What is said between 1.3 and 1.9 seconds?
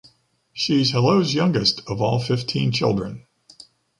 youngest